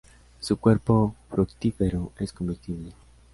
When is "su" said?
0.39-0.57